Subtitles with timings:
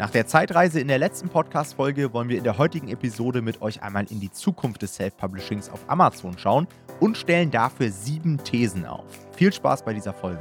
[0.00, 3.82] Nach der Zeitreise in der letzten Podcast-Folge wollen wir in der heutigen Episode mit euch
[3.82, 6.66] einmal in die Zukunft des Self-Publishings auf Amazon schauen
[7.00, 9.04] und stellen dafür sieben Thesen auf.
[9.36, 10.40] Viel Spaß bei dieser Folge.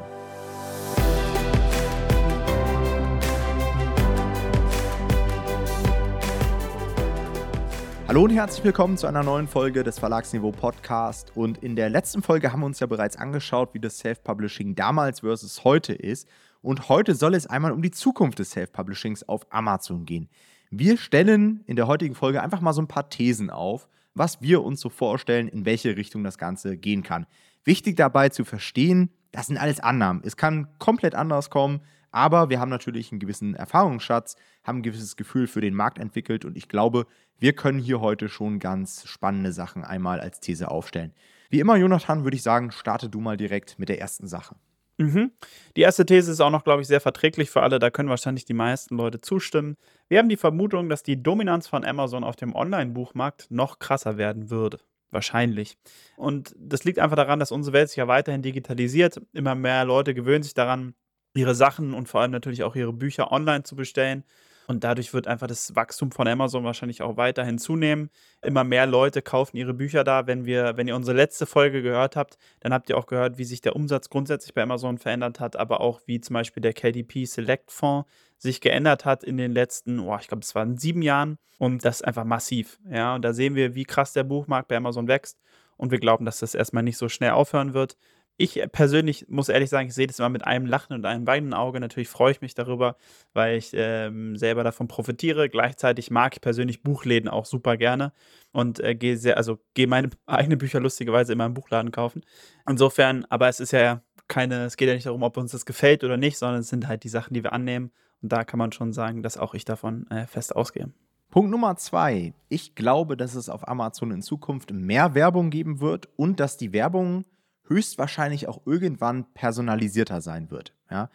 [8.08, 11.34] Hallo und herzlich willkommen zu einer neuen Folge des Verlagsniveau Podcast.
[11.36, 15.20] Und in der letzten Folge haben wir uns ja bereits angeschaut, wie das Self-Publishing damals
[15.20, 16.30] versus heute ist.
[16.62, 20.30] Und heute soll es einmal um die Zukunft des Self-Publishings auf Amazon gehen.
[20.72, 24.64] Wir stellen in der heutigen Folge einfach mal so ein paar Thesen auf, was wir
[24.64, 27.26] uns so vorstellen, in welche Richtung das Ganze gehen kann.
[27.64, 30.22] Wichtig dabei zu verstehen, das sind alles Annahmen.
[30.26, 31.82] Es kann komplett anders kommen.
[32.12, 36.44] Aber wir haben natürlich einen gewissen Erfahrungsschatz, haben ein gewisses Gefühl für den Markt entwickelt
[36.44, 37.06] und ich glaube,
[37.38, 41.14] wir können hier heute schon ganz spannende Sachen einmal als These aufstellen.
[41.50, 44.56] Wie immer, Jonathan, würde ich sagen, starte du mal direkt mit der ersten Sache.
[45.00, 45.32] Mhm.
[45.78, 47.80] Die erste These ist auch noch, glaube ich, sehr verträglich für alle.
[47.80, 49.78] Da können wahrscheinlich die meisten Leute zustimmen.
[50.10, 54.50] Wir haben die Vermutung, dass die Dominanz von Amazon auf dem Online-Buchmarkt noch krasser werden
[54.50, 54.80] würde.
[55.10, 55.78] Wahrscheinlich.
[56.18, 59.22] Und das liegt einfach daran, dass unsere Welt sich ja weiterhin digitalisiert.
[59.32, 60.94] Immer mehr Leute gewöhnen sich daran,
[61.34, 64.26] ihre Sachen und vor allem natürlich auch ihre Bücher online zu bestellen.
[64.70, 68.12] Und dadurch wird einfach das Wachstum von Amazon wahrscheinlich auch weiterhin zunehmen.
[68.44, 70.28] Immer mehr Leute kaufen ihre Bücher da.
[70.28, 73.46] Wenn wir, wenn ihr unsere letzte Folge gehört habt, dann habt ihr auch gehört, wie
[73.46, 77.26] sich der Umsatz grundsätzlich bei Amazon verändert hat, aber auch wie zum Beispiel der KDP
[77.26, 81.40] Select Fonds sich geändert hat in den letzten, oh, ich glaube, es waren sieben Jahren.
[81.58, 82.80] Und das ist einfach massiv.
[82.92, 85.40] Ja, und da sehen wir, wie krass der Buchmarkt bei Amazon wächst.
[85.78, 87.98] Und wir glauben, dass das erstmal nicht so schnell aufhören wird.
[88.42, 91.54] Ich persönlich muss ehrlich sagen, ich sehe das immer mit einem Lachen und einem weinen
[91.54, 91.82] Auge.
[91.82, 92.96] Natürlich freue ich mich darüber,
[93.34, 95.50] weil ich ähm, selber davon profitiere.
[95.50, 98.14] Gleichzeitig mag ich persönlich Buchläden auch super gerne
[98.54, 102.22] und äh, gehe sehr, also gehe meine eigenen Bücher lustigerweise immer im Buchladen kaufen.
[102.66, 106.06] Insofern, aber es ist ja keine, es geht ja nicht darum, ob uns das gefällt
[106.06, 107.92] oder nicht, sondern es sind halt die Sachen, die wir annehmen.
[108.22, 110.90] Und da kann man schon sagen, dass auch ich davon äh, fest ausgehe.
[111.30, 112.34] Punkt Nummer zwei.
[112.48, 116.72] Ich glaube, dass es auf Amazon in Zukunft mehr Werbung geben wird und dass die
[116.72, 117.26] Werbung
[117.70, 120.74] höchstwahrscheinlich auch irgendwann personalisierter sein wird.
[120.92, 121.10] Ja?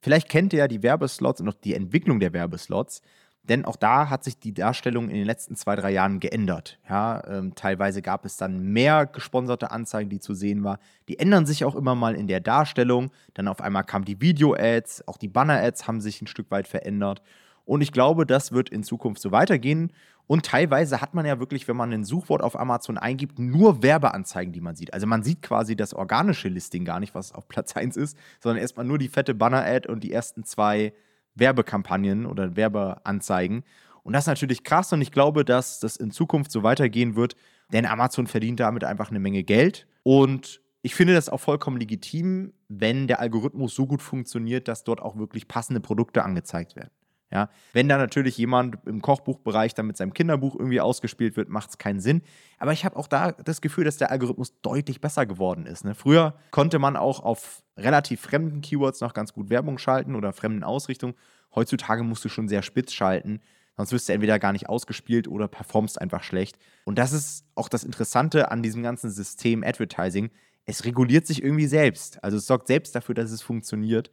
[0.00, 3.02] Vielleicht kennt ihr ja die Werbeslots und auch die Entwicklung der Werbeslots,
[3.48, 6.78] denn auch da hat sich die Darstellung in den letzten zwei, drei Jahren geändert.
[6.88, 10.78] Ja, ähm, teilweise gab es dann mehr gesponserte Anzeigen, die zu sehen waren.
[11.08, 13.12] Die ändern sich auch immer mal in der Darstellung.
[13.34, 17.22] Dann auf einmal kamen die Video-Ads, auch die Banner-Ads haben sich ein Stück weit verändert.
[17.66, 19.92] Und ich glaube, das wird in Zukunft so weitergehen.
[20.28, 24.52] Und teilweise hat man ja wirklich, wenn man ein Suchwort auf Amazon eingibt, nur Werbeanzeigen,
[24.52, 24.94] die man sieht.
[24.94, 28.62] Also man sieht quasi das organische Listing gar nicht, was auf Platz 1 ist, sondern
[28.62, 30.94] erstmal nur die fette Banner-Ad und die ersten zwei
[31.34, 33.64] Werbekampagnen oder Werbeanzeigen.
[34.02, 37.34] Und das ist natürlich krass und ich glaube, dass das in Zukunft so weitergehen wird,
[37.72, 39.88] denn Amazon verdient damit einfach eine Menge Geld.
[40.04, 45.02] Und ich finde das auch vollkommen legitim, wenn der Algorithmus so gut funktioniert, dass dort
[45.02, 46.90] auch wirklich passende Produkte angezeigt werden.
[47.32, 51.70] Ja, wenn da natürlich jemand im Kochbuchbereich dann mit seinem Kinderbuch irgendwie ausgespielt wird, macht
[51.70, 52.22] es keinen Sinn.
[52.58, 55.84] Aber ich habe auch da das Gefühl, dass der Algorithmus deutlich besser geworden ist.
[55.84, 55.96] Ne?
[55.96, 60.62] Früher konnte man auch auf relativ fremden Keywords noch ganz gut Werbung schalten oder fremden
[60.62, 61.14] Ausrichtungen.
[61.52, 63.40] Heutzutage musst du schon sehr spitz schalten,
[63.76, 66.58] sonst wirst du entweder gar nicht ausgespielt oder performst einfach schlecht.
[66.84, 70.30] Und das ist auch das Interessante an diesem ganzen System Advertising.
[70.64, 72.22] Es reguliert sich irgendwie selbst.
[72.22, 74.10] Also es sorgt selbst dafür, dass es funktioniert.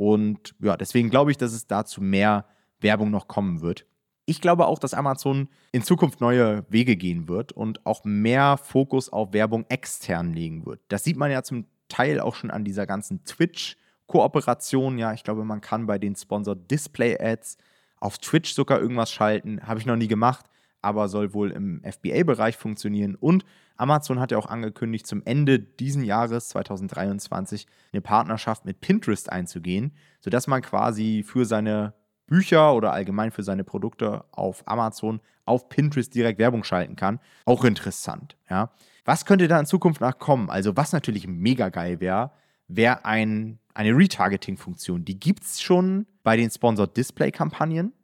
[0.00, 2.46] Und ja, deswegen glaube ich, dass es dazu mehr
[2.80, 3.84] Werbung noch kommen wird.
[4.24, 9.10] Ich glaube auch, dass Amazon in Zukunft neue Wege gehen wird und auch mehr Fokus
[9.10, 10.80] auf Werbung extern legen wird.
[10.88, 14.96] Das sieht man ja zum Teil auch schon an dieser ganzen Twitch-Kooperation.
[14.96, 17.58] Ja, ich glaube, man kann bei den Sponsored Display Ads
[17.98, 19.60] auf Twitch sogar irgendwas schalten.
[19.66, 20.46] Habe ich noch nie gemacht
[20.82, 23.14] aber soll wohl im FBA-Bereich funktionieren.
[23.14, 23.44] Und
[23.80, 29.92] Amazon hat ja auch angekündigt, zum Ende diesen Jahres 2023 eine Partnerschaft mit Pinterest einzugehen,
[30.20, 31.94] sodass man quasi für seine
[32.26, 37.18] Bücher oder allgemein für seine Produkte auf Amazon auf Pinterest direkt Werbung schalten kann.
[37.44, 38.70] Auch interessant, ja.
[39.04, 40.50] Was könnte da in Zukunft noch kommen?
[40.50, 42.30] Also, was natürlich mega geil wäre,
[42.68, 45.04] wäre ein, eine Retargeting-Funktion.
[45.04, 47.94] Die gibt es schon bei den Sponsored Display-Kampagnen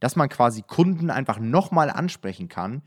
[0.00, 2.82] dass man quasi Kunden einfach nochmal ansprechen kann,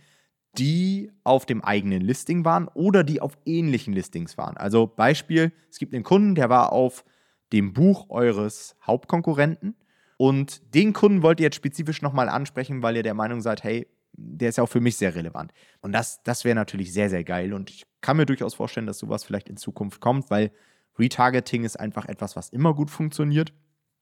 [0.58, 4.58] die auf dem eigenen Listing waren oder die auf ähnlichen Listings waren.
[4.58, 7.06] Also Beispiel, es gibt einen Kunden, der war auf
[7.54, 9.76] dem Buch eures Hauptkonkurrenten
[10.18, 13.88] und den Kunden wollt ihr jetzt spezifisch nochmal ansprechen, weil ihr der Meinung seid, hey,
[14.12, 15.54] der ist ja auch für mich sehr relevant.
[15.82, 17.54] Und das, das wäre natürlich sehr, sehr geil.
[17.54, 20.52] Und ich kann mir durchaus vorstellen, dass sowas vielleicht in Zukunft kommt, weil
[20.98, 23.54] Retargeting ist einfach etwas, was immer gut funktioniert.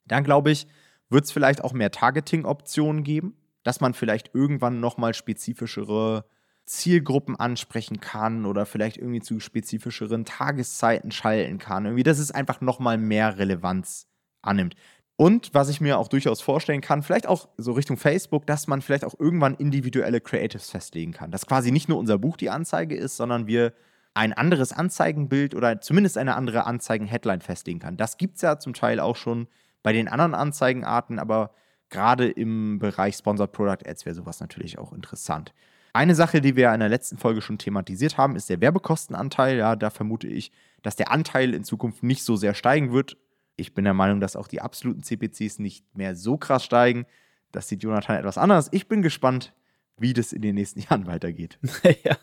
[0.06, 0.68] Dann glaube ich,
[1.10, 6.26] wird es vielleicht auch mehr Targeting-Optionen geben, dass man vielleicht irgendwann nochmal spezifischere
[6.68, 11.86] Zielgruppen ansprechen kann oder vielleicht irgendwie zu spezifischeren Tageszeiten schalten kann.
[11.86, 14.08] Irgendwie, dass es einfach nochmal mehr Relevanz
[14.42, 14.76] annimmt.
[15.16, 18.82] Und was ich mir auch durchaus vorstellen kann, vielleicht auch so Richtung Facebook, dass man
[18.82, 21.32] vielleicht auch irgendwann individuelle Creatives festlegen kann.
[21.32, 23.74] Dass quasi nicht nur unser Buch die Anzeige ist, sondern wir
[24.14, 27.98] ein anderes Anzeigenbild oder zumindest eine andere Anzeigen-Headline festlegen kann.
[27.98, 29.48] Das gibt es ja zum Teil auch schon
[29.84, 31.52] bei den anderen Anzeigenarten, aber
[31.90, 35.54] gerade im Bereich Sponsored Product Ads wäre sowas natürlich auch interessant.
[35.98, 39.58] Eine Sache, die wir in der letzten Folge schon thematisiert haben, ist der Werbekostenanteil.
[39.58, 40.52] Ja, da vermute ich,
[40.84, 43.18] dass der Anteil in Zukunft nicht so sehr steigen wird.
[43.56, 47.08] Ich bin der Meinung, dass auch die absoluten CPCs nicht mehr so krass steigen.
[47.52, 48.70] Das sieht Jonathan etwas anders.
[48.74, 49.56] Ich bin gespannt,
[49.98, 51.58] wie das in den nächsten Jahren weitergeht.
[52.04, 52.16] ja.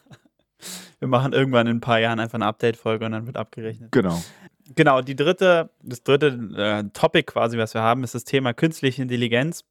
[1.01, 3.91] Wir machen irgendwann in ein paar Jahren einfach eine Update-Folge und dann wird abgerechnet.
[3.91, 4.23] Genau.
[4.77, 9.03] Genau, die dritte, das dritte äh, Topic quasi, was wir haben, ist das Thema künstliche
[9.03, 9.65] Intelligenz.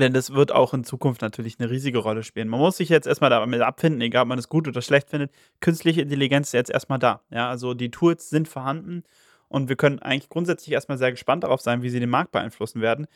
[0.00, 2.48] Denn das wird auch in Zukunft natürlich eine riesige Rolle spielen.
[2.48, 5.30] Man muss sich jetzt erstmal damit abfinden, egal ob man es gut oder schlecht findet.
[5.60, 7.22] Künstliche Intelligenz ist jetzt erstmal da.
[7.30, 9.04] Ja, also die Tools sind vorhanden
[9.48, 12.80] und wir können eigentlich grundsätzlich erstmal sehr gespannt darauf sein, wie sie den Markt beeinflussen
[12.80, 13.06] werden.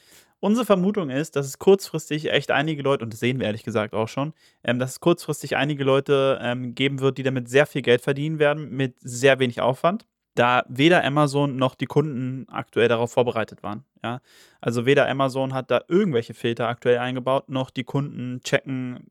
[0.41, 3.95] Unsere Vermutung ist, dass es kurzfristig echt einige Leute, und das sehen wir ehrlich gesagt
[3.95, 7.83] auch schon, ähm, dass es kurzfristig einige Leute ähm, geben wird, die damit sehr viel
[7.83, 10.05] Geld verdienen werden, mit sehr wenig Aufwand
[10.35, 13.85] da weder Amazon noch die Kunden aktuell darauf vorbereitet waren.
[14.03, 14.21] Ja?
[14.61, 19.07] Also weder Amazon hat da irgendwelche Filter aktuell eingebaut, noch die Kunden checken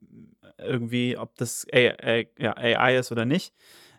[0.58, 3.54] irgendwie, ob das AI, ja, AI ist oder nicht.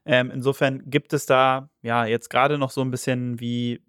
[0.05, 3.81] Ähm, insofern gibt es da ja jetzt gerade noch so ein bisschen wie,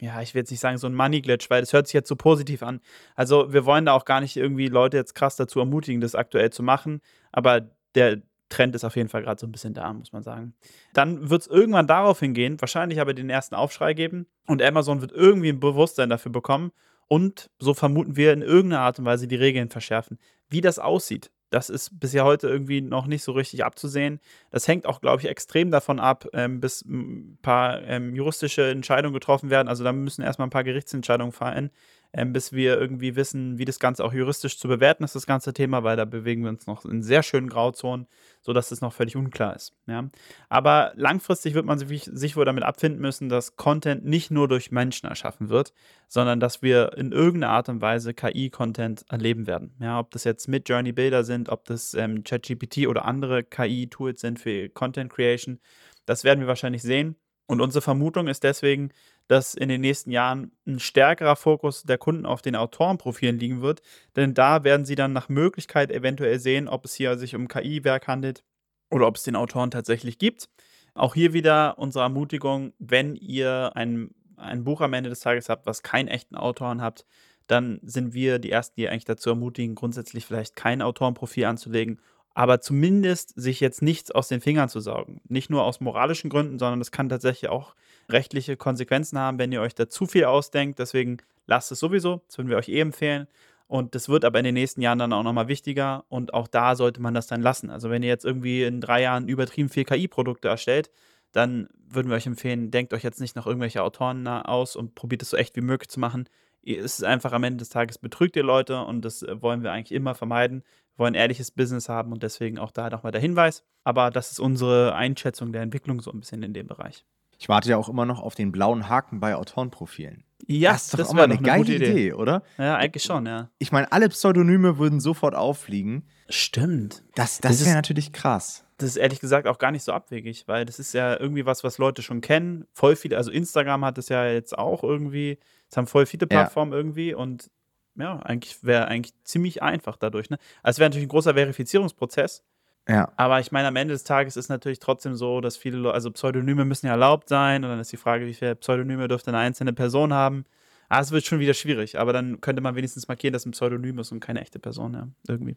[0.00, 2.08] ja, ich will jetzt nicht sagen so ein Money Glitch, weil das hört sich jetzt
[2.08, 2.80] so positiv an.
[3.14, 6.50] Also wir wollen da auch gar nicht irgendwie Leute jetzt krass dazu ermutigen, das aktuell
[6.50, 7.00] zu machen,
[7.32, 10.54] aber der, Trend ist auf jeden Fall gerade so ein bisschen da, muss man sagen.
[10.92, 15.12] Dann wird es irgendwann darauf hingehen, wahrscheinlich aber den ersten Aufschrei geben und Amazon wird
[15.12, 16.72] irgendwie ein Bewusstsein dafür bekommen
[17.08, 20.18] und so vermuten wir in irgendeiner Art und Weise die Regeln verschärfen.
[20.48, 24.20] Wie das aussieht, das ist bisher heute irgendwie noch nicht so richtig abzusehen.
[24.50, 29.14] Das hängt auch, glaube ich, extrem davon ab, ähm, bis ein paar ähm, juristische Entscheidungen
[29.14, 29.68] getroffen werden.
[29.68, 31.70] Also da müssen erstmal ein paar Gerichtsentscheidungen fallen
[32.16, 35.52] ähm, bis wir irgendwie wissen, wie das Ganze auch juristisch zu bewerten ist, das ganze
[35.52, 38.06] Thema, weil da bewegen wir uns noch in sehr schönen Grauzonen,
[38.40, 39.74] sodass es noch völlig unklar ist.
[39.86, 40.08] Ja?
[40.48, 44.70] Aber langfristig wird man sich, sich wohl damit abfinden müssen, dass Content nicht nur durch
[44.70, 45.74] Menschen erschaffen wird,
[46.08, 49.74] sondern dass wir in irgendeiner Art und Weise KI-Content erleben werden.
[49.78, 54.22] Ja, ob das jetzt mit Journey Bilder sind, ob das ähm, ChatGPT oder andere KI-Tools
[54.22, 55.60] sind für Content Creation,
[56.06, 57.16] das werden wir wahrscheinlich sehen.
[57.46, 58.90] Und unsere Vermutung ist deswegen,
[59.28, 63.82] dass in den nächsten Jahren ein stärkerer Fokus der Kunden auf den Autorenprofilen liegen wird,
[64.14, 68.06] denn da werden sie dann nach Möglichkeit eventuell sehen, ob es hier sich um KI-Werk
[68.06, 68.44] handelt
[68.90, 70.48] oder ob es den Autoren tatsächlich gibt.
[70.94, 75.66] Auch hier wieder unsere Ermutigung, wenn ihr ein, ein Buch am Ende des Tages habt,
[75.66, 77.04] was keinen echten Autoren habt,
[77.46, 82.00] dann sind wir die Ersten, die eigentlich dazu ermutigen, grundsätzlich vielleicht kein Autorenprofil anzulegen
[82.36, 85.22] aber zumindest sich jetzt nichts aus den Fingern zu saugen.
[85.26, 87.74] Nicht nur aus moralischen Gründen, sondern das kann tatsächlich auch
[88.10, 90.78] rechtliche Konsequenzen haben, wenn ihr euch da zu viel ausdenkt.
[90.78, 91.16] Deswegen
[91.46, 93.26] lasst es sowieso, das würden wir euch eh empfehlen.
[93.68, 96.76] Und das wird aber in den nächsten Jahren dann auch nochmal wichtiger und auch da
[96.76, 97.70] sollte man das dann lassen.
[97.70, 100.90] Also wenn ihr jetzt irgendwie in drei Jahren übertrieben viel KI-Produkte erstellt,
[101.32, 105.22] dann würden wir euch empfehlen, denkt euch jetzt nicht noch irgendwelche Autoren aus und probiert
[105.22, 106.28] es so echt wie möglich zu machen.
[106.62, 109.92] Es ist einfach am Ende des Tages betrügt ihr Leute und das wollen wir eigentlich
[109.92, 110.62] immer vermeiden
[110.96, 113.64] wollen ehrliches Business haben und deswegen auch da nochmal der Hinweis.
[113.84, 117.04] Aber das ist unsere Einschätzung der Entwicklung so ein bisschen in dem Bereich.
[117.38, 120.24] Ich warte ja auch immer noch auf den blauen Haken bei Autorenprofilen.
[120.46, 121.90] Ja, das ist doch das immer eine geile Idee.
[121.90, 122.12] Idee.
[122.12, 122.42] oder?
[122.56, 123.50] Ja, eigentlich schon, ja.
[123.58, 126.06] Ich meine, alle Pseudonyme würden sofort auffliegen.
[126.28, 127.04] Stimmt.
[127.14, 128.64] Das, das, das wäre natürlich krass.
[128.78, 131.64] Das ist ehrlich gesagt auch gar nicht so abwegig, weil das ist ja irgendwie was,
[131.64, 132.66] was Leute schon kennen.
[132.72, 135.38] Voll viele, also Instagram hat es ja jetzt auch irgendwie,
[135.70, 136.78] es haben voll viele Plattformen ja.
[136.78, 137.50] irgendwie und
[137.96, 140.30] ja, eigentlich wäre eigentlich ziemlich einfach dadurch.
[140.30, 140.38] Ne?
[140.62, 142.44] Also es wäre natürlich ein großer Verifizierungsprozess.
[142.88, 143.12] Ja.
[143.16, 146.10] Aber ich meine, am Ende des Tages ist natürlich trotzdem so, dass viele Leute, also
[146.12, 149.38] Pseudonyme müssen ja erlaubt sein und dann ist die Frage, wie viele Pseudonyme dürfte eine
[149.38, 150.44] einzelne Person haben.
[150.88, 153.98] Ah, es wird schon wieder schwierig, aber dann könnte man wenigstens markieren, dass ein Pseudonym
[153.98, 155.56] ist und keine echte Person, ja, irgendwie.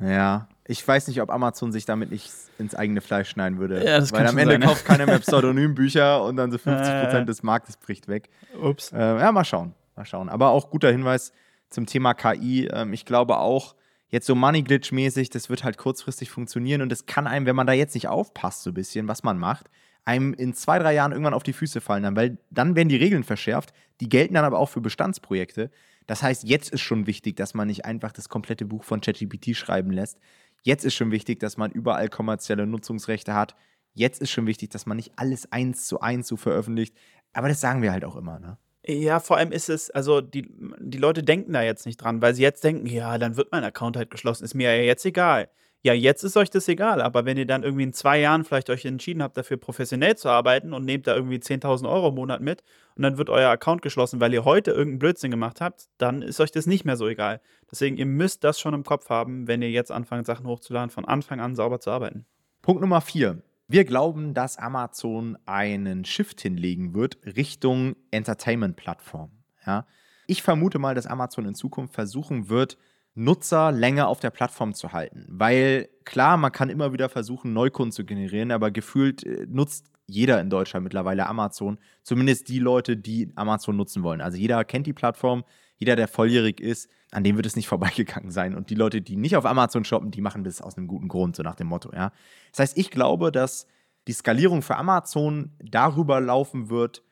[0.00, 3.84] Ja, ich weiß nicht, ob Amazon sich damit nicht ins eigene Fleisch schneiden würde.
[3.84, 7.42] Ja, das Weil am Ende sein, kauft keiner mehr Pseudonymbücher und dann so 50% des
[7.42, 8.28] Marktes bricht weg.
[8.62, 8.92] Ups.
[8.92, 9.74] Äh, ja, mal schauen.
[9.96, 10.28] Mal schauen.
[10.28, 11.32] Aber auch guter Hinweis,
[11.70, 12.66] zum Thema KI.
[12.66, 13.74] Ähm, ich glaube auch,
[14.08, 17.66] jetzt so Money Glitch-mäßig, das wird halt kurzfristig funktionieren und es kann einem, wenn man
[17.66, 19.68] da jetzt nicht aufpasst, so ein bisschen, was man macht,
[20.04, 22.96] einem in zwei, drei Jahren irgendwann auf die Füße fallen dann, weil dann werden die
[22.96, 25.70] Regeln verschärft, die gelten dann aber auch für Bestandsprojekte.
[26.06, 29.54] Das heißt, jetzt ist schon wichtig, dass man nicht einfach das komplette Buch von ChatGPT
[29.54, 30.18] schreiben lässt.
[30.62, 33.54] Jetzt ist schon wichtig, dass man überall kommerzielle Nutzungsrechte hat.
[33.92, 36.96] Jetzt ist schon wichtig, dass man nicht alles eins zu eins so veröffentlicht.
[37.34, 38.56] Aber das sagen wir halt auch immer, ne?
[38.90, 42.34] Ja, vor allem ist es, also die, die Leute denken da jetzt nicht dran, weil
[42.34, 45.50] sie jetzt denken, ja, dann wird mein Account halt geschlossen, ist mir ja jetzt egal.
[45.82, 48.70] Ja, jetzt ist euch das egal, aber wenn ihr dann irgendwie in zwei Jahren vielleicht
[48.70, 52.40] euch entschieden habt, dafür professionell zu arbeiten und nehmt da irgendwie 10.000 Euro im Monat
[52.40, 52.64] mit
[52.96, 56.40] und dann wird euer Account geschlossen, weil ihr heute irgendeinen Blödsinn gemacht habt, dann ist
[56.40, 57.40] euch das nicht mehr so egal.
[57.70, 61.04] Deswegen, ihr müsst das schon im Kopf haben, wenn ihr jetzt anfangt, Sachen hochzuladen, von
[61.04, 62.24] Anfang an sauber zu arbeiten.
[62.62, 63.42] Punkt Nummer vier.
[63.70, 69.30] Wir glauben, dass Amazon einen Shift hinlegen wird Richtung Entertainment-Plattform.
[69.66, 69.86] Ja?
[70.26, 72.78] Ich vermute mal, dass Amazon in Zukunft versuchen wird,
[73.14, 75.26] Nutzer länger auf der Plattform zu halten.
[75.28, 80.40] Weil klar, man kann immer wieder versuchen, Neukunden zu generieren, aber gefühlt äh, nutzt jeder
[80.40, 81.76] in Deutschland mittlerweile Amazon.
[82.02, 84.22] Zumindest die Leute, die Amazon nutzen wollen.
[84.22, 85.44] Also jeder kennt die Plattform,
[85.78, 88.54] jeder, der volljährig ist, an dem wird es nicht vorbeigegangen sein.
[88.54, 91.36] Und die Leute, die nicht auf Amazon shoppen, die machen das aus einem guten Grund,
[91.36, 92.12] so nach dem Motto, ja.
[92.52, 93.66] Das heißt, ich glaube, dass
[94.06, 97.02] die Skalierung für Amazon darüber laufen wird,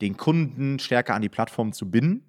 [0.00, 2.26] den Kunden stärker an die Plattform zu binden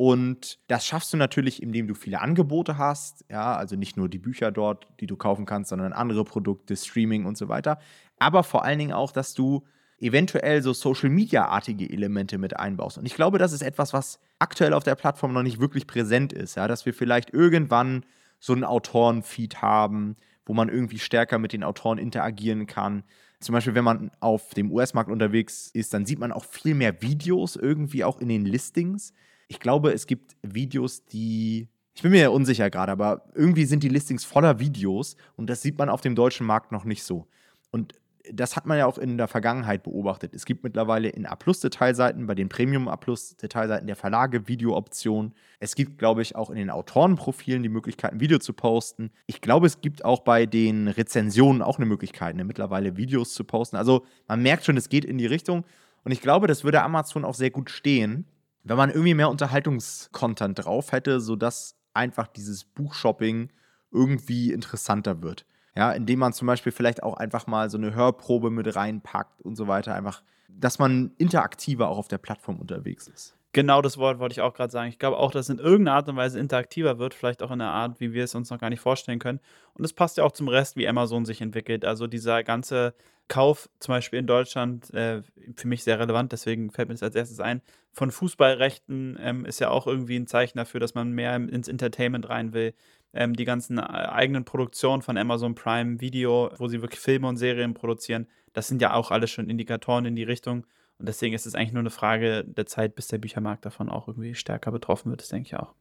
[0.00, 3.24] und das schaffst du natürlich, indem du viele Angebote hast.
[3.28, 7.26] Ja, also nicht nur die Bücher dort, die du kaufen kannst, sondern andere Produkte, Streaming
[7.26, 7.80] und so weiter.
[8.20, 9.66] Aber vor allen Dingen auch, dass du
[10.00, 12.98] eventuell so Social Media-artige Elemente mit einbaust.
[12.98, 16.32] Und ich glaube, das ist etwas, was aktuell auf der Plattform noch nicht wirklich präsent
[16.32, 16.56] ist.
[16.56, 18.04] Ja, dass wir vielleicht irgendwann
[18.40, 23.02] so einen Autorenfeed haben, wo man irgendwie stärker mit den Autoren interagieren kann.
[23.40, 27.02] Zum Beispiel, wenn man auf dem US-Markt unterwegs ist, dann sieht man auch viel mehr
[27.02, 29.12] Videos irgendwie auch in den Listings
[29.48, 31.68] ich glaube, es gibt Videos, die.
[31.94, 35.62] Ich bin mir ja unsicher gerade, aber irgendwie sind die Listings voller Videos und das
[35.62, 37.26] sieht man auf dem deutschen Markt noch nicht so.
[37.72, 37.94] Und
[38.32, 40.34] das hat man ja auch in der Vergangenheit beobachtet.
[40.34, 45.34] Es gibt mittlerweile in A-Plus-Detailseiten, bei den Premium-A-Plus-Detailseiten der Verlage Videooptionen.
[45.60, 49.10] Es gibt, glaube ich, auch in den Autorenprofilen die Möglichkeit, ein Video zu posten.
[49.26, 53.44] Ich glaube, es gibt auch bei den Rezensionen auch eine Möglichkeit, ne, mittlerweile Videos zu
[53.44, 53.76] posten.
[53.76, 55.64] Also man merkt schon, es geht in die Richtung.
[56.04, 58.26] Und ich glaube, das würde Amazon auch sehr gut stehen,
[58.64, 63.50] wenn man irgendwie mehr Unterhaltungskontent drauf hätte, sodass einfach dieses Buchshopping
[63.90, 65.46] irgendwie interessanter wird.
[65.78, 69.54] Ja, indem man zum Beispiel vielleicht auch einfach mal so eine Hörprobe mit reinpackt und
[69.54, 69.94] so weiter.
[69.94, 73.36] Einfach, dass man interaktiver auch auf der Plattform unterwegs ist.
[73.52, 74.88] Genau das Wort wollte ich auch gerade sagen.
[74.88, 77.60] Ich glaube auch, dass es in irgendeiner Art und Weise interaktiver wird, vielleicht auch in
[77.60, 79.38] einer Art, wie wir es uns noch gar nicht vorstellen können.
[79.74, 81.84] Und es passt ja auch zum Rest, wie Amazon sich entwickelt.
[81.84, 82.92] Also dieser ganze
[83.28, 85.22] Kauf, zum Beispiel in Deutschland, äh,
[85.54, 89.60] für mich sehr relevant, deswegen fällt mir das als erstes ein, von Fußballrechten ähm, ist
[89.60, 92.74] ja auch irgendwie ein Zeichen dafür, dass man mehr ins Entertainment rein will.
[93.18, 97.36] Ähm, die ganzen äh, eigenen Produktionen von Amazon Prime Video, wo sie wirklich Filme und
[97.36, 100.64] Serien produzieren, das sind ja auch alles schon Indikatoren in die Richtung.
[101.00, 104.06] Und deswegen ist es eigentlich nur eine Frage der Zeit, bis der Büchermarkt davon auch
[104.06, 105.74] irgendwie stärker betroffen wird, das denke ich auch.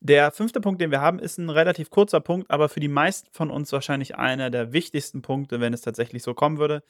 [0.00, 3.28] Der fünfte Punkt, den wir haben, ist ein relativ kurzer Punkt, aber für die meisten
[3.32, 6.82] von uns wahrscheinlich einer der wichtigsten Punkte, wenn es tatsächlich so kommen würde.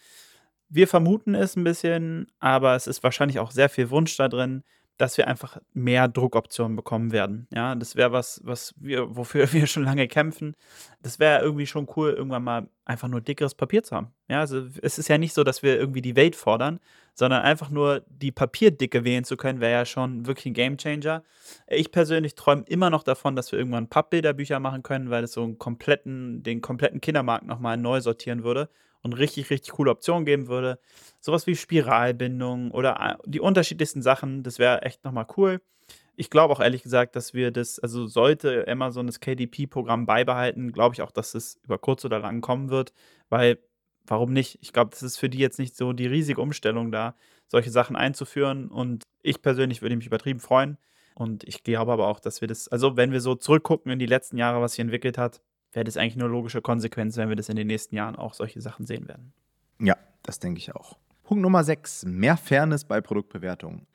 [0.69, 4.63] Wir vermuten es ein bisschen, aber es ist wahrscheinlich auch sehr viel Wunsch da drin,
[4.99, 7.47] dass wir einfach mehr Druckoptionen bekommen werden.
[7.53, 10.55] Ja, das wäre was, was wir, wofür wir schon lange kämpfen.
[11.03, 14.13] Das wäre irgendwie schon cool, irgendwann mal einfach nur dickeres Papier zu haben.
[14.29, 16.81] Ja, also es ist ja nicht so, dass wir irgendwie die Welt fordern,
[17.15, 21.23] sondern einfach nur die Papierdicke wählen zu können, wäre ja schon wirklich ein Gamechanger.
[21.67, 25.43] Ich persönlich träume immer noch davon, dass wir irgendwann Pappbilderbücher machen können, weil es so
[25.43, 28.69] einen kompletten, den kompletten Kindermarkt nochmal neu sortieren würde
[29.03, 30.79] und richtig, richtig coole Optionen geben würde.
[31.21, 35.61] Sowas wie Spiralbindung oder äh, die unterschiedlichsten Sachen, das wäre echt nochmal cool.
[36.17, 40.95] Ich glaube auch ehrlich gesagt, dass wir das, also sollte Amazon das KDP-Programm beibehalten, glaube
[40.95, 42.93] ich auch, dass es über kurz oder lang kommen wird,
[43.29, 43.59] weil
[44.07, 44.59] warum nicht?
[44.61, 47.15] Ich glaube, das ist für die jetzt nicht so die riesige Umstellung da,
[47.49, 48.69] solche Sachen einzuführen.
[48.69, 50.79] Und ich persönlich würde mich übertrieben freuen.
[51.15, 54.07] Und ich glaube aber auch, dass wir das, also wenn wir so zurückgucken in die
[54.07, 55.43] letzten Jahre, was sich entwickelt hat,
[55.73, 58.61] wäre das eigentlich nur logische Konsequenz, wenn wir das in den nächsten Jahren auch solche
[58.61, 59.33] Sachen sehen werden.
[59.81, 60.99] Ja, das denke ich auch.
[61.25, 63.87] Punkt Nummer 6, mehr Fairness bei Produktbewertungen.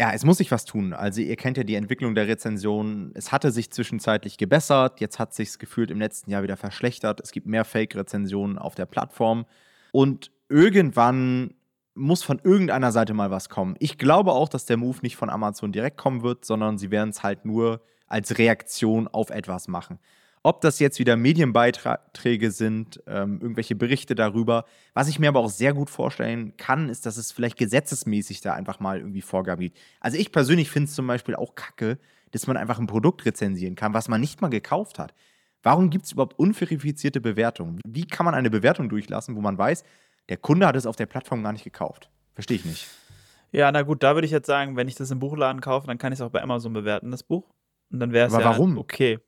[0.00, 0.92] Ja, es muss sich was tun.
[0.92, 3.12] Also ihr kennt ja die Entwicklung der Rezensionen.
[3.14, 7.20] Es hatte sich zwischenzeitlich gebessert, jetzt hat sich gefühlt im letzten Jahr wieder verschlechtert.
[7.20, 9.46] Es gibt mehr Fake-Rezensionen auf der Plattform
[9.92, 11.54] und irgendwann
[11.94, 13.76] muss von irgendeiner Seite mal was kommen.
[13.78, 17.10] Ich glaube auch, dass der Move nicht von Amazon direkt kommen wird, sondern sie werden
[17.10, 20.00] es halt nur als Reaktion auf etwas machen.
[20.46, 24.66] Ob das jetzt wieder Medienbeiträge sind, ähm, irgendwelche Berichte darüber.
[24.92, 28.52] Was ich mir aber auch sehr gut vorstellen kann, ist, dass es vielleicht gesetzesmäßig da
[28.52, 29.78] einfach mal irgendwie Vorgaben gibt.
[30.00, 31.98] Also ich persönlich finde es zum Beispiel auch kacke,
[32.30, 35.14] dass man einfach ein Produkt rezensieren kann, was man nicht mal gekauft hat.
[35.62, 37.80] Warum gibt es überhaupt unverifizierte Bewertungen?
[37.86, 39.82] Wie kann man eine Bewertung durchlassen, wo man weiß,
[40.28, 42.10] der Kunde hat es auf der Plattform gar nicht gekauft?
[42.34, 42.86] Verstehe ich nicht.
[43.50, 45.96] Ja, na gut, da würde ich jetzt sagen, wenn ich das im Buchladen kaufe, dann
[45.96, 47.48] kann ich es auch bei Amazon bewerten, das Buch.
[47.90, 48.76] Und dann wäre es ja warum?
[48.76, 49.20] okay.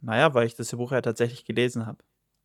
[0.00, 1.98] Naja, weil ich das Buch ja tatsächlich gelesen habe.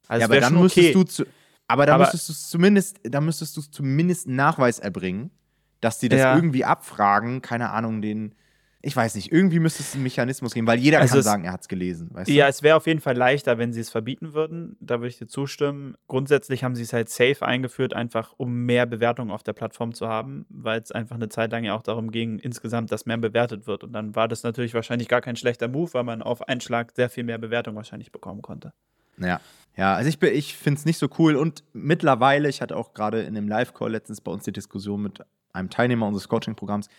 [0.07, 0.93] Also ja, aber dann müsstest okay.
[0.93, 1.25] du zu,
[1.67, 5.31] aber da müsstest du zumindest, da müsstest du zumindest einen Nachweis erbringen,
[5.79, 6.35] dass die das Ja.
[6.35, 8.35] irgendwie abfragen, keine Ahnung, den,
[8.83, 11.51] ich weiß nicht, irgendwie müsste es einen Mechanismus geben, weil jeder Also kann sagen, er
[11.53, 12.49] hat es gelesen, weißt Ja, du?
[12.49, 14.75] es wäre auf jeden Fall leichter, wenn sie es verbieten würden.
[14.79, 15.95] Da würde ich dir zustimmen.
[16.07, 20.07] Grundsätzlich haben sie es halt safe eingeführt, einfach um mehr Bewertungen auf der Plattform zu
[20.07, 23.67] haben, weil es einfach eine Zeit lang ja auch darum ging, insgesamt, dass mehr bewertet
[23.67, 23.83] wird.
[23.83, 26.91] Und dann war das natürlich wahrscheinlich gar kein schlechter Move, weil man auf einen Schlag
[26.95, 28.73] sehr viel mehr Bewertung wahrscheinlich bekommen konnte.
[29.17, 29.39] Ja.
[29.77, 33.21] Ja, also ich, ich finde es nicht so cool und mittlerweile, ich hatte auch gerade
[33.21, 35.19] in dem Live-Call letztens bei uns die Diskussion mit
[35.53, 36.89] einem Teilnehmer unseres Coaching-Programms,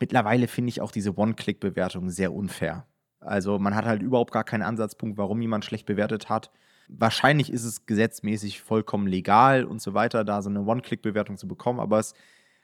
[0.00, 2.86] mittlerweile finde ich auch diese One-Click-Bewertung sehr unfair.
[3.20, 6.50] Also man hat halt überhaupt gar keinen Ansatzpunkt, warum jemand schlecht bewertet hat.
[6.88, 11.78] Wahrscheinlich ist es gesetzmäßig vollkommen legal und so weiter, da so eine One-Click-Bewertung zu bekommen,
[11.78, 12.14] aber es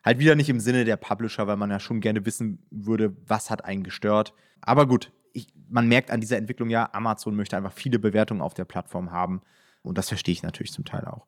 [0.05, 3.51] halt wieder nicht im Sinne der Publisher, weil man ja schon gerne wissen würde, was
[3.51, 4.33] hat einen gestört.
[4.61, 8.55] Aber gut, ich, man merkt an dieser Entwicklung ja, Amazon möchte einfach viele Bewertungen auf
[8.55, 9.43] der Plattform haben.
[9.83, 11.27] Und das verstehe ich natürlich zum Teil auch.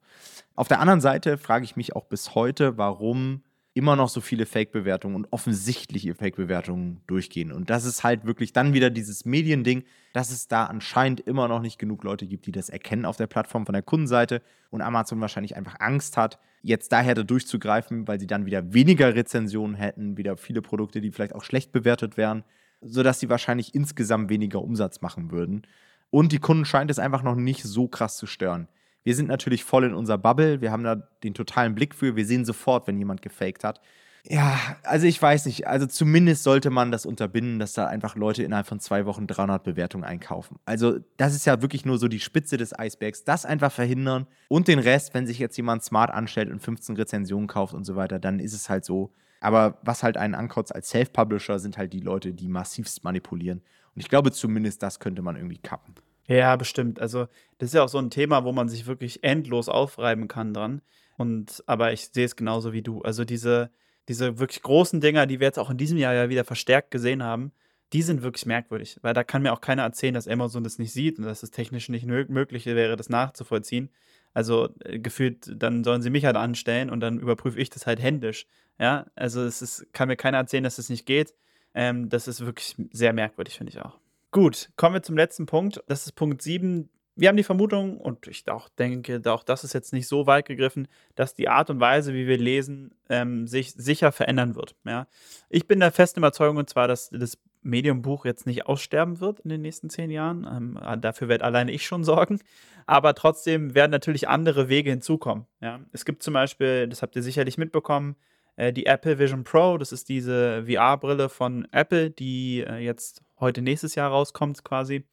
[0.56, 3.42] Auf der anderen Seite frage ich mich auch bis heute, warum
[3.78, 7.52] immer noch so viele Fake-Bewertungen und offensichtliche Fake-Bewertungen durchgehen.
[7.52, 11.61] Und das ist halt wirklich dann wieder dieses Mediending, dass es da anscheinend immer noch
[11.61, 15.20] nicht genug Leute gibt, die das erkennen auf der Plattform von der Kundenseite und Amazon
[15.20, 20.16] wahrscheinlich einfach Angst hat, jetzt daher da durchzugreifen, weil sie dann wieder weniger Rezensionen hätten,
[20.16, 22.42] wieder viele Produkte, die vielleicht auch schlecht bewertet wären,
[22.80, 25.62] sodass sie wahrscheinlich insgesamt weniger Umsatz machen würden.
[26.11, 28.66] Und die Kunden scheint es einfach noch nicht so krass zu stören.
[29.08, 32.26] Wir sind natürlich voll in unserer Bubble, wir haben da den totalen Blick für, wir
[32.26, 33.80] sehen sofort, wenn jemand gefaked hat.
[34.22, 38.42] Ja, also ich weiß nicht, also zumindest sollte man das unterbinden, dass da einfach Leute
[38.42, 40.58] innerhalb von zwei Wochen 300 Bewertungen einkaufen.
[40.66, 44.68] Also das ist ja wirklich nur so die Spitze des Eisbergs, das einfach verhindern und
[44.68, 48.18] den Rest, wenn sich jetzt jemand smart anstellt und 15 Rezensionen kauft und so weiter,
[48.18, 49.14] dann ist es halt so.
[49.40, 53.62] Aber was halt einen ankotzt als Self-Publisher, sind halt die Leute, die massivst manipulieren.
[53.94, 55.94] Und ich glaube, zumindest das könnte man irgendwie kappen.
[56.28, 57.00] Ja, bestimmt.
[57.00, 60.52] Also, das ist ja auch so ein Thema, wo man sich wirklich endlos aufreiben kann
[60.52, 60.82] dran.
[61.16, 63.00] Und, aber ich sehe es genauso wie du.
[63.02, 63.70] Also, diese,
[64.08, 67.23] diese wirklich großen Dinger, die wir jetzt auch in diesem Jahr ja wieder verstärkt gesehen
[67.23, 67.52] haben,
[67.94, 68.99] die sind wirklich merkwürdig.
[69.00, 71.50] Weil da kann mir auch keiner erzählen, dass Amazon das nicht sieht und dass es
[71.50, 73.88] technisch nicht möglich wäre, das nachzuvollziehen.
[74.35, 78.00] Also, äh, gefühlt, dann sollen sie mich halt anstellen und dann überprüfe ich das halt
[78.02, 78.47] händisch.
[78.78, 81.35] Ja, also, es ist, kann mir keiner erzählen, dass das nicht geht.
[81.75, 83.99] Ähm, das ist wirklich sehr merkwürdig, finde ich auch.
[84.30, 85.82] Gut, kommen wir zum letzten Punkt.
[85.87, 86.90] Das ist Punkt 7.
[87.16, 90.46] Wir haben die Vermutung, und ich auch denke, auch das ist jetzt nicht so weit
[90.46, 94.76] gegriffen, dass die Art und Weise, wie wir lesen, ähm, sich sicher verändern wird.
[94.85, 95.09] Ja?
[95.48, 99.48] Ich bin der festen Überzeugung, und zwar, dass das Medium-Buch jetzt nicht aussterben wird in
[99.48, 100.46] den nächsten zehn Jahren.
[100.48, 102.40] Ähm, dafür werde alleine ich schon sorgen.
[102.87, 105.46] Aber trotzdem werden natürlich andere Wege hinzukommen.
[105.61, 105.81] Ja?
[105.92, 108.14] Es gibt zum Beispiel, das habt ihr sicherlich mitbekommen,
[108.57, 109.79] äh, die Apple Vision Pro.
[109.79, 115.05] Das ist diese VR-Brille von Apple, die äh, jetzt heute nächstes Jahr rauskommt quasi.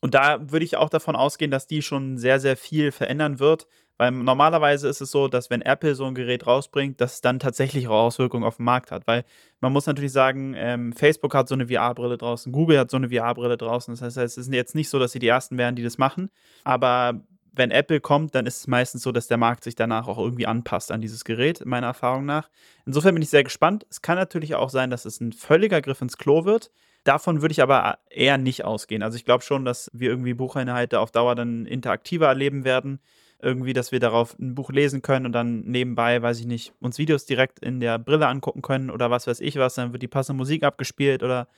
[0.00, 3.66] Und da würde ich auch davon ausgehen, dass die schon sehr, sehr viel verändern wird.
[3.98, 7.38] Weil normalerweise ist es so, dass wenn Apple so ein Gerät rausbringt, dass es dann
[7.38, 9.06] tatsächlich auch Auswirkungen auf den Markt hat.
[9.06, 9.24] Weil
[9.60, 13.10] man muss natürlich sagen, ähm, Facebook hat so eine VR-Brille draußen, Google hat so eine
[13.10, 13.92] VR-Brille draußen.
[13.94, 16.30] Das heißt, es ist jetzt nicht so, dass sie die Ersten wären, die das machen.
[16.64, 17.20] Aber
[17.52, 20.46] wenn Apple kommt, dann ist es meistens so, dass der Markt sich danach auch irgendwie
[20.46, 22.48] anpasst an dieses Gerät, meiner Erfahrung nach.
[22.86, 23.86] Insofern bin ich sehr gespannt.
[23.90, 26.70] Es kann natürlich auch sein, dass es ein völliger Griff ins Klo wird.
[27.10, 29.02] Davon würde ich aber eher nicht ausgehen.
[29.02, 33.00] Also ich glaube schon, dass wir irgendwie Buchinhalte auf Dauer dann interaktiver erleben werden.
[33.42, 36.98] Irgendwie, dass wir darauf ein Buch lesen können und dann nebenbei, weiß ich nicht, uns
[36.98, 39.74] Videos direkt in der Brille angucken können oder was weiß ich was.
[39.74, 41.48] Dann wird die passende Musik abgespielt oder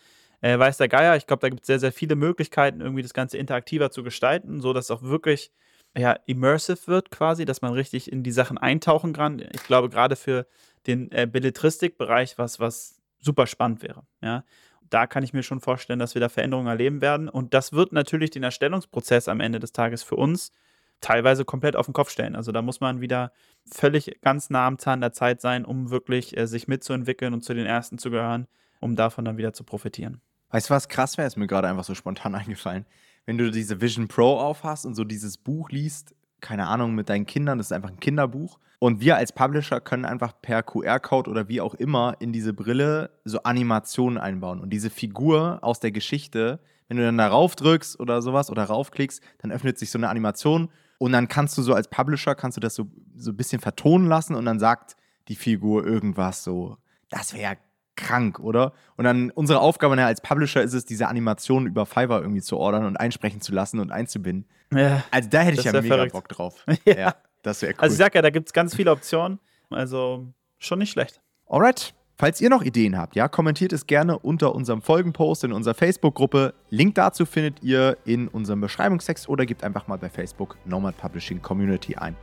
[0.40, 1.16] äh, weiß der Geier.
[1.16, 4.62] Ich glaube, da gibt es sehr, sehr viele Möglichkeiten, irgendwie das Ganze interaktiver zu gestalten,
[4.62, 5.52] sodass es auch wirklich
[5.94, 9.40] ja, immersive wird quasi, dass man richtig in die Sachen eintauchen kann.
[9.52, 10.46] Ich glaube, gerade für
[10.86, 14.06] den äh, Belletristik-Bereich was, was super spannend wäre.
[14.22, 14.44] Ja.
[14.92, 17.28] Da kann ich mir schon vorstellen, dass wir da Veränderungen erleben werden.
[17.28, 20.52] Und das wird natürlich den Erstellungsprozess am Ende des Tages für uns
[21.00, 22.36] teilweise komplett auf den Kopf stellen.
[22.36, 23.32] Also da muss man wieder
[23.70, 27.54] völlig ganz nah am Zahn der Zeit sein, um wirklich äh, sich mitzuentwickeln und zu
[27.54, 28.46] den Ersten zu gehören,
[28.80, 30.20] um davon dann wieder zu profitieren.
[30.50, 32.86] Weißt du, was krass wäre, ist mir gerade einfach so spontan eingefallen.
[33.24, 37.24] Wenn du diese Vision Pro aufhast und so dieses Buch liest, keine Ahnung, mit deinen
[37.24, 38.58] Kindern, das ist einfach ein Kinderbuch.
[38.78, 43.10] Und wir als Publisher können einfach per QR-Code oder wie auch immer in diese Brille
[43.24, 44.60] so Animationen einbauen.
[44.60, 49.22] Und diese Figur aus der Geschichte, wenn du dann darauf drückst oder sowas oder raufklickst,
[49.38, 52.60] dann öffnet sich so eine Animation und dann kannst du so als Publisher, kannst du
[52.60, 54.96] das so, so ein bisschen vertonen lassen und dann sagt
[55.28, 56.76] die Figur irgendwas so.
[57.08, 57.56] Das wäre
[57.96, 58.72] krank, oder?
[58.96, 62.84] Und dann unsere Aufgabe als Publisher ist es, diese Animationen über Fiverr irgendwie zu ordern
[62.86, 64.46] und einsprechen zu lassen und einzubinden.
[64.72, 65.02] Ja.
[65.10, 66.12] Also da hätte ich ja mega verrückt.
[66.12, 66.64] Bock drauf.
[66.84, 67.14] Ja.
[67.42, 67.80] das wäre cool.
[67.80, 69.38] Also ich sag ja, da gibt es ganz viele Optionen.
[69.70, 70.26] Also
[70.58, 71.20] schon nicht schlecht.
[71.46, 71.94] Alright.
[72.16, 76.54] Falls ihr noch Ideen habt, ja, kommentiert es gerne unter unserem Folgenpost in unserer Facebook-Gruppe.
[76.70, 81.42] Link dazu findet ihr in unserem Beschreibungstext oder gebt einfach mal bei Facebook Nomad Publishing
[81.42, 82.14] Community ein.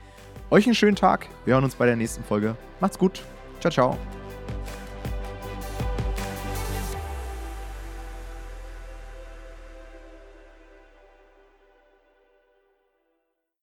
[0.51, 1.27] Euch einen schönen Tag.
[1.45, 2.55] Wir hören uns bei der nächsten Folge.
[2.79, 3.21] Macht's gut.
[3.59, 4.28] Ciao, ciao.